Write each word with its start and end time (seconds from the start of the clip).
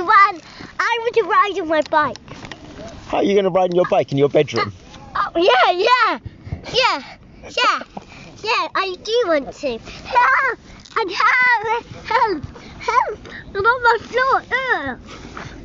everyone. 0.00 0.40
I 0.78 0.98
want 1.00 1.14
to 1.14 1.22
ride 1.24 1.60
on 1.60 1.68
my 1.68 1.82
bike. 1.90 2.16
How 3.08 3.18
are 3.18 3.22
you 3.22 3.34
going 3.34 3.44
to 3.44 3.50
ride 3.50 3.70
on 3.70 3.76
your 3.76 3.84
bike 3.90 4.12
in 4.12 4.18
your 4.18 4.28
bedroom? 4.28 4.72
Oh, 5.12 5.32
yeah, 5.34 5.72
yeah, 5.72 6.18
yeah, 6.72 7.02
yeah, 7.42 7.82
yeah, 8.44 8.68
I 8.76 8.96
do 9.02 9.24
want 9.26 9.52
to. 9.52 9.78
Help! 9.78 10.58
And 10.96 11.10
help! 11.10 11.84
Help! 12.06 12.44
Help! 12.78 13.18
I'm 13.52 13.66
on 13.66 13.82
my 13.82 13.98
floor. 14.06 14.42
Ugh. 14.76 14.98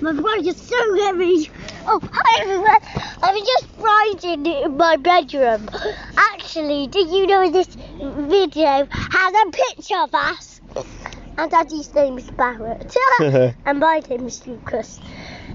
My 0.02 0.14
bike 0.14 0.48
is 0.48 0.58
so 0.58 0.96
heavy. 0.96 1.52
Oh, 1.86 2.02
hi 2.12 2.42
everyone. 2.42 2.82
I'm 3.22 3.38
just 3.38 3.68
riding 3.78 4.46
in 4.48 4.78
my 4.78 4.96
bedroom. 4.98 5.70
Actually, 6.18 6.88
did 6.88 7.10
you 7.10 7.28
know 7.28 7.50
this 7.52 7.68
video 7.68 8.88
has 8.90 9.34
a 9.48 9.52
picture 9.52 10.00
of 10.00 10.14
us? 10.16 10.60
And 11.38 11.52
Daddy's 11.52 11.94
name 11.94 12.18
is 12.18 12.30
Barrett. 12.32 12.96
and 13.66 13.80
my 13.80 14.02
name 14.10 14.26
is 14.28 14.46
Lucas. 14.48 15.00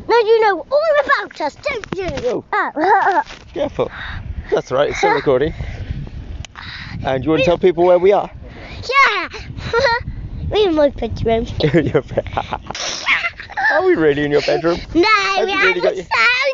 Now 0.08 0.18
you 0.18 0.40
know 0.42 0.66
all 0.70 0.94
about 1.04 1.40
us, 1.40 1.56
don't 1.56 1.86
you? 2.22 2.44
Oh. 2.52 3.22
Careful. 3.54 3.90
That's 4.50 4.70
right, 4.70 4.90
it's 4.90 4.98
still 4.98 5.14
recording. 5.14 5.54
And 7.04 7.24
you 7.24 7.30
want 7.30 7.40
to 7.40 7.46
tell 7.46 7.58
people 7.58 7.84
where 7.84 7.98
we 7.98 8.12
are? 8.12 8.30
yeah! 9.08 9.28
We're 10.50 10.68
in 10.68 10.74
my 10.74 10.88
bedroom. 10.90 11.46
In 11.74 11.86
your 11.86 12.02
bed. 12.02 12.28
Are 13.72 13.86
we 13.86 13.94
really 13.94 14.24
in 14.24 14.32
your 14.32 14.40
bedroom? 14.42 14.78
No, 14.96 15.04
Have 15.04 15.46
we 15.46 15.52
have 15.52 15.62
really 15.62 15.80
got 15.80 15.92
a 15.92 15.96
your- 15.96 16.06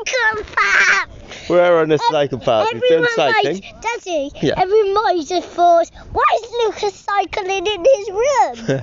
psychopath! 0.04 1.48
We're 1.48 1.80
on 1.80 1.90
a 1.92 1.98
cycle 1.98 2.38
path. 2.38 2.68
We're 2.74 2.80
doing 2.80 3.06
cycling. 3.14 3.60
Might, 3.62 3.82
Daddy, 4.04 4.30
Yeah. 4.42 4.54
every 4.58 4.92
have 5.30 5.44
thought, 5.46 5.90
why 6.12 6.24
is 6.42 6.50
Lucas 6.64 6.94
cycling 6.94 7.66
in 7.66 7.84
his 7.84 8.10
room? 8.10 8.80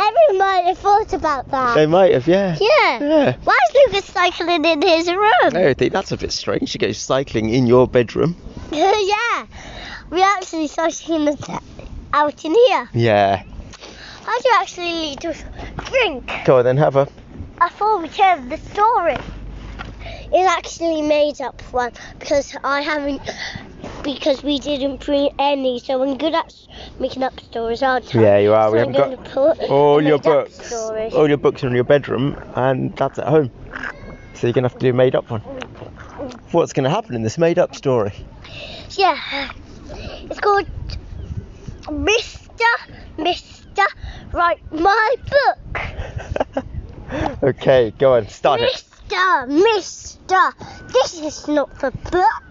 Every 0.00 0.38
might 0.38 0.64
have 0.66 0.78
thought 0.78 1.12
about 1.12 1.50
that. 1.50 1.74
they 1.74 1.86
might 1.86 2.12
have, 2.12 2.26
yeah. 2.26 2.56
yeah. 2.60 2.98
Yeah. 3.00 3.36
Why 3.44 3.56
is 3.68 3.92
Lucas 3.92 4.06
cycling 4.06 4.64
in 4.64 4.82
his 4.82 5.08
room? 5.08 5.54
I 5.54 5.74
think 5.74 5.92
that's 5.92 6.12
a 6.12 6.16
bit 6.16 6.32
strange. 6.32 6.74
You 6.74 6.78
go 6.78 6.92
cycling 6.92 7.50
in 7.50 7.66
your 7.66 7.86
bedroom. 7.86 8.36
yeah. 8.72 9.46
We 10.10 10.22
actually 10.22 10.68
cycling 10.68 11.36
out 12.12 12.44
in 12.44 12.54
here. 12.54 12.88
Yeah. 12.92 13.42
How 14.24 14.38
do 14.38 14.48
you 14.48 14.54
actually 14.58 14.92
need 14.92 15.20
to 15.20 15.34
drink? 15.90 16.30
Go 16.44 16.58
on 16.58 16.64
then, 16.64 16.76
have 16.76 16.96
a. 16.96 17.08
I 17.60 17.68
thought 17.68 18.02
we 18.02 18.08
tell 18.08 18.40
the 18.40 18.56
story. 18.56 19.18
It's 20.32 20.48
actually 20.48 21.02
made 21.02 21.40
up 21.40 21.60
one 21.72 21.92
because 22.18 22.56
I 22.62 22.80
haven't 22.82 23.20
because 24.02 24.42
we 24.42 24.58
didn't 24.58 24.98
print 24.98 25.32
any, 25.38 25.78
so 25.78 26.02
I'm 26.02 26.16
good 26.16 26.34
at 26.34 26.54
making 26.98 27.22
up 27.22 27.38
stories, 27.40 27.82
aren't 27.82 28.14
I? 28.14 28.20
Yeah, 28.20 28.38
you 28.38 28.52
are. 28.54 28.68
So 28.68 28.72
we 28.74 28.80
I'm 28.80 28.92
haven't 28.92 29.34
got 29.34 29.70
all 29.70 30.02
your 30.02 30.18
books. 30.18 30.72
All 30.72 31.28
your 31.28 31.38
books 31.38 31.62
are 31.64 31.68
in 31.68 31.74
your 31.74 31.84
bedroom, 31.84 32.36
and 32.54 32.96
that's 32.96 33.18
at 33.18 33.28
home. 33.28 33.50
So 34.34 34.46
you're 34.46 34.54
gonna 34.54 34.68
have 34.68 34.78
to 34.78 34.86
do 34.86 34.90
a 34.90 34.92
made 34.92 35.14
up 35.14 35.30
one. 35.30 35.40
What's 36.52 36.72
gonna 36.72 36.90
happen 36.90 37.14
in 37.14 37.22
this 37.22 37.38
made 37.38 37.58
up 37.58 37.74
story? 37.74 38.12
Yeah, 38.90 39.18
it's 39.94 40.40
called 40.40 40.66
Mister 41.90 42.64
Mister 43.18 43.84
Write 44.32 44.60
My 44.72 45.14
Book. 45.28 46.64
okay, 47.42 47.92
go 47.98 48.14
on, 48.14 48.28
start 48.28 48.60
it. 48.60 48.64
Mister, 48.64 49.46
Mister, 49.46 50.52
this 50.88 51.20
is 51.20 51.48
not 51.48 51.78
the 51.80 51.90
book. 52.10 52.49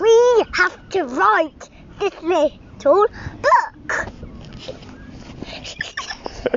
We 0.00 0.44
have 0.54 0.88
to 0.90 1.04
write 1.04 1.70
this 1.98 2.22
little 2.22 2.58
book. 2.82 4.08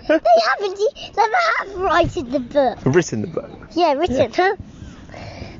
they 0.07 0.19
haven't, 0.49 0.79
never 1.15 1.35
have 1.57 1.75
written 1.75 2.31
the 2.31 2.39
book. 2.39 2.77
Written 2.85 3.21
the 3.21 3.27
book. 3.27 3.51
Yeah, 3.73 3.93
written, 3.93 4.31
huh? 4.33 4.55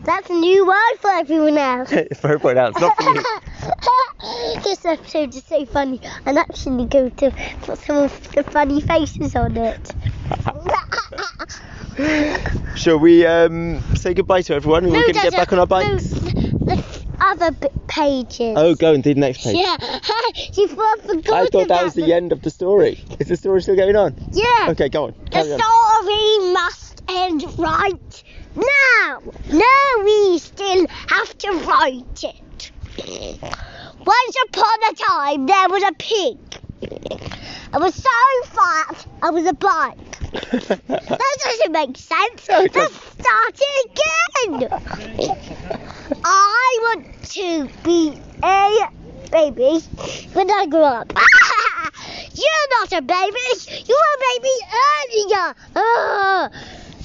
That's 0.04 0.30
a 0.30 0.34
new 0.34 0.66
word 0.66 0.98
for 1.00 1.12
everyone 1.12 1.58
else. 1.58 1.90
for 2.20 2.34
everyone 2.34 2.58
else, 2.58 2.80
not 2.80 2.96
for 2.96 3.04
you. 3.04 3.24
this 4.64 4.86
episode 4.86 5.36
is 5.36 5.44
so 5.44 5.66
funny. 5.66 6.02
I'm 6.26 6.38
actually 6.38 6.86
going 6.86 7.12
to 7.12 7.32
put 7.62 7.78
some 7.80 7.98
of 7.98 8.32
the 8.32 8.44
funny 8.44 8.82
faces 8.82 9.36
on 9.36 9.58
it. 9.58 9.94
Shall 12.76 12.98
we 12.98 13.26
um, 13.26 13.82
say 13.96 14.14
goodbye 14.14 14.42
to 14.44 14.56
everyone 14.56 14.86
and 14.86 14.94
we're 14.94 15.02
going 15.02 15.14
to 15.14 15.22
get 15.22 15.34
back 15.34 15.52
on 15.54 15.60
our 15.60 15.68
bikes? 15.68 16.10
the 16.10 16.39
other 17.30 17.52
pages. 17.88 18.54
Oh, 18.58 18.76
go 18.76 18.94
and 18.94 19.04
do 19.04 19.14
the 19.14 19.20
next 19.20 19.44
page. 19.44 19.56
Yeah, 19.56 19.78
you 20.54 20.68
forgot 20.68 21.34
I 21.34 21.46
thought 21.48 21.68
that 21.68 21.84
was 21.84 21.94
the 21.94 22.14
end 22.14 22.32
of 22.32 22.42
the 22.42 22.50
story. 22.50 23.04
Is 23.20 23.28
the 23.28 23.38
story 23.38 23.62
still 23.62 23.76
going 23.76 23.96
on? 23.96 24.16
Yeah. 24.32 24.70
Okay, 24.70 24.90
go 24.90 25.06
on. 25.06 25.14
The 25.26 25.30
Carry 25.32 25.54
on. 25.54 25.60
story 25.60 26.54
must 26.54 27.04
end 27.10 27.46
right 27.58 28.24
now. 28.56 29.22
No, 29.52 30.04
we 30.04 30.40
still 30.40 30.88
have 31.08 31.38
to 31.40 31.52
write 31.66 32.24
it. 32.24 32.72
Once 34.06 34.36
upon 34.48 34.80
a 34.92 34.96
time, 34.96 35.46
there 35.46 35.70
was 35.70 35.84
a 35.84 35.94
pig. 35.94 36.38
I 37.72 37.78
was 37.78 37.94
so 37.94 38.10
fat, 38.46 39.06
I 39.22 39.30
was 39.30 39.46
a 39.46 39.54
bike. 39.54 39.98
That 40.52 41.38
doesn't 41.44 41.72
make 41.72 41.98
sense. 41.98 42.48
It 42.50 42.76
Let's 42.76 42.96
start 42.96 43.56
it 43.56 43.92
again. 43.92 44.70
I 46.24 46.49
to 47.30 47.70
be 47.84 48.20
a 48.44 48.90
baby 49.32 49.80
when 50.34 50.50
I 50.50 50.66
grow 50.68 50.84
up. 50.84 51.14
You're 52.34 52.70
not 52.72 52.92
a 52.94 53.02
baby. 53.02 53.38
You 53.86 53.96
were 53.96 54.16
a 54.16 54.22
baby 54.34 54.56
earlier. 54.96 55.56
Ah, 55.76 56.50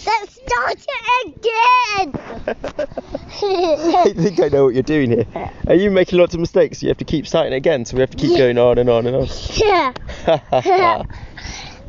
let's 0.06 0.40
start 0.40 0.86
it 0.88 1.26
again. 1.26 2.14
I 4.06 4.12
think 4.16 4.40
I 4.40 4.48
know 4.48 4.64
what 4.64 4.74
you're 4.74 4.82
doing 4.82 5.10
here. 5.10 5.26
Are 5.66 5.74
you 5.74 5.90
making 5.90 6.18
lots 6.18 6.34
of 6.34 6.40
mistakes? 6.40 6.82
You 6.82 6.88
have 6.88 6.98
to 6.98 7.04
keep 7.04 7.26
starting 7.26 7.52
again, 7.52 7.84
so 7.84 7.96
we 7.96 8.00
have 8.00 8.10
to 8.10 8.16
keep 8.16 8.36
going 8.38 8.56
on 8.58 8.78
and 8.78 8.88
on 8.88 9.06
and 9.06 9.16
on. 9.16 9.28
yeah. 9.56 11.02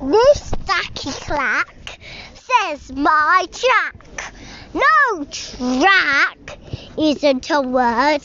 This 0.02 0.52
stacky 0.52 1.14
clack 1.26 2.00
says 2.36 2.92
my 2.92 3.46
track. 3.50 4.34
No 4.74 5.24
track 5.32 6.45
isn't 6.98 7.50
a 7.50 7.62
word. 7.62 8.22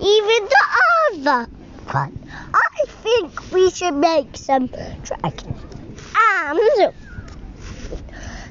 Even 0.00 0.48
the 0.48 0.64
other 1.12 1.50
one. 1.90 2.30
I 2.54 2.84
think 3.02 3.52
we 3.52 3.70
should 3.70 3.94
make 3.94 4.36
some 4.36 4.68
track 4.68 5.44
and 5.46 6.94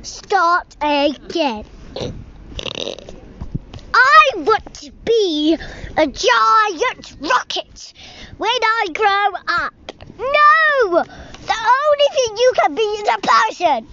start 0.02 0.76
again. 0.82 1.66
I 3.94 4.20
want 4.36 4.74
to 4.76 4.92
be 5.06 5.58
a 5.98 6.08
giant 6.08 7.18
rocket 7.20 7.94
when 8.38 8.50
I 8.50 8.88
grow 8.94 9.40
up. 9.48 9.74
No! 10.18 11.04
The 11.44 11.58
only 11.80 12.10
thing 12.12 12.38
you 12.38 12.54
can 12.62 12.76
be 12.76 12.82
is 12.82 13.08
a 13.10 13.20
person. 13.22 13.88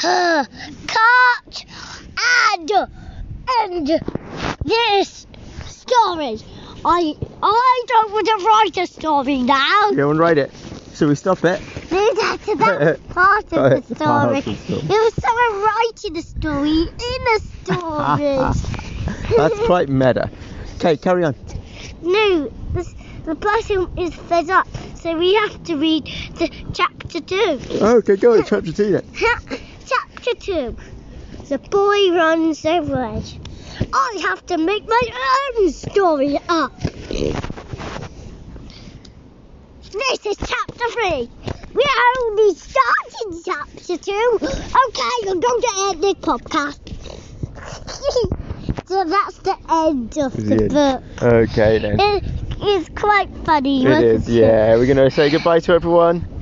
Cut 0.86 1.64
and 2.46 2.70
end 3.60 3.88
this 4.64 5.26
story. 5.66 6.38
I 6.84 7.14
I 7.42 7.84
don't 7.88 8.12
want 8.12 8.26
to 8.26 8.46
write 8.46 8.84
a 8.84 8.86
story 8.86 9.42
now. 9.42 9.90
Go 9.94 10.10
and 10.10 10.18
write 10.18 10.38
it. 10.38 10.50
Shall 10.94 11.08
we 11.08 11.14
stop 11.14 11.44
it? 11.44 11.60
That's, 11.90 12.46
that's 12.46 12.48
of 12.48 13.08
part 13.08 13.52
of 13.52 13.88
the 13.88 13.94
story. 13.94 14.38
It 14.38 14.88
was 14.88 15.14
someone 15.14 15.62
writing 15.64 16.16
a 16.16 16.22
story 16.22 16.82
in 16.82 17.22
a 17.36 17.40
story. 17.40 18.76
That's 19.36 19.58
quite 19.66 19.88
meta. 19.88 20.30
Okay, 20.76 20.96
carry 20.96 21.24
on. 21.24 21.34
No, 22.02 22.52
this, 22.72 22.94
the 23.24 23.34
person 23.36 23.88
is 23.96 24.14
fed 24.14 24.50
up, 24.50 24.68
so 24.94 25.16
we 25.16 25.34
have 25.34 25.62
to 25.64 25.76
read 25.76 26.04
the 26.36 26.50
chapter 26.72 27.20
two. 27.20 27.60
Okay, 27.70 28.16
go 28.16 28.34
on, 28.34 28.44
chapter 28.44 28.72
two 28.72 28.92
then. 28.92 29.04
chapter 29.86 30.34
two. 30.38 30.76
The 31.48 31.58
boy 31.58 32.12
runs 32.14 32.64
away. 32.64 33.22
I 33.92 34.18
have 34.22 34.44
to 34.46 34.58
make 34.58 34.86
my 34.86 35.02
own 35.58 35.70
story 35.70 36.38
up. 36.48 36.78
This 39.92 40.26
is 40.26 40.36
chapter 40.36 40.88
three. 40.90 41.28
We're 41.74 42.02
only 42.18 42.54
starting 42.54 43.42
chapter 43.44 43.96
two. 43.96 44.38
Okay, 44.42 45.28
I'm 45.28 45.40
going 45.40 45.60
to 45.60 45.72
end 45.88 46.02
this 46.02 46.14
podcast. 46.14 46.78
so 48.86 49.04
that's 49.04 49.38
the 49.38 49.56
end 49.70 50.18
of 50.18 50.32
the 50.36 50.56
The 50.56 50.68
book. 50.68 51.22
Okay 51.22 51.78
then. 51.78 51.98
It 51.98 52.24
is 52.62 52.88
quite 52.94 53.30
funny. 53.44 53.84
It 53.86 54.28
yeah. 54.28 54.76
We're 54.76 54.86
going 54.86 54.96
to 54.96 55.10
say 55.10 55.30
goodbye 55.30 55.60
to 55.60 55.72
everyone. 55.72 56.39